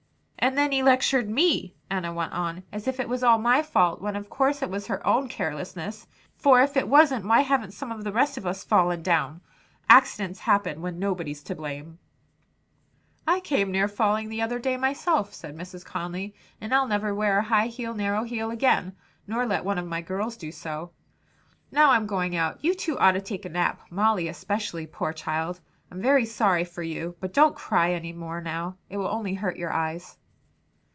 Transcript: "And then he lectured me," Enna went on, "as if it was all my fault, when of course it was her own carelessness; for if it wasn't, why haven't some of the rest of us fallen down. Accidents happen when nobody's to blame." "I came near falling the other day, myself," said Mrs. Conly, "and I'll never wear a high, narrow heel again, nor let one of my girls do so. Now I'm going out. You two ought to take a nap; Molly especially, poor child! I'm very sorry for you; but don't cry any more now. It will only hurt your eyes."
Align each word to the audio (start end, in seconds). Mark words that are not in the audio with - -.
"And 0.43 0.57
then 0.57 0.71
he 0.71 0.81
lectured 0.81 1.29
me," 1.29 1.75
Enna 1.91 2.11
went 2.11 2.33
on, 2.33 2.63
"as 2.71 2.87
if 2.87 2.99
it 2.99 3.07
was 3.07 3.23
all 3.23 3.37
my 3.37 3.61
fault, 3.61 4.01
when 4.01 4.15
of 4.15 4.27
course 4.27 4.63
it 4.63 4.71
was 4.71 4.87
her 4.87 5.05
own 5.05 5.29
carelessness; 5.29 6.07
for 6.35 6.59
if 6.63 6.75
it 6.75 6.87
wasn't, 6.87 7.23
why 7.27 7.41
haven't 7.41 7.75
some 7.75 7.91
of 7.91 8.03
the 8.03 8.11
rest 8.11 8.39
of 8.39 8.47
us 8.47 8.63
fallen 8.63 9.03
down. 9.03 9.41
Accidents 9.87 10.39
happen 10.39 10.81
when 10.81 10.97
nobody's 10.97 11.43
to 11.43 11.53
blame." 11.53 11.99
"I 13.27 13.39
came 13.39 13.69
near 13.71 13.87
falling 13.87 14.29
the 14.29 14.41
other 14.41 14.57
day, 14.57 14.77
myself," 14.77 15.31
said 15.31 15.55
Mrs. 15.55 15.85
Conly, 15.85 16.33
"and 16.59 16.73
I'll 16.73 16.87
never 16.87 17.13
wear 17.13 17.37
a 17.37 17.43
high, 17.43 17.69
narrow 17.77 18.23
heel 18.23 18.49
again, 18.49 18.95
nor 19.27 19.45
let 19.45 19.63
one 19.63 19.77
of 19.77 19.85
my 19.85 20.01
girls 20.01 20.37
do 20.37 20.51
so. 20.51 20.91
Now 21.71 21.91
I'm 21.91 22.07
going 22.07 22.35
out. 22.35 22.63
You 22.65 22.73
two 22.73 22.97
ought 22.97 23.11
to 23.11 23.21
take 23.21 23.45
a 23.45 23.49
nap; 23.49 23.79
Molly 23.91 24.27
especially, 24.27 24.87
poor 24.87 25.13
child! 25.13 25.61
I'm 25.91 26.01
very 26.01 26.25
sorry 26.25 26.63
for 26.63 26.81
you; 26.81 27.15
but 27.19 27.31
don't 27.31 27.55
cry 27.55 27.91
any 27.93 28.11
more 28.11 28.41
now. 28.41 28.77
It 28.89 28.97
will 28.97 29.07
only 29.07 29.35
hurt 29.35 29.57
your 29.57 29.71
eyes." 29.71 30.17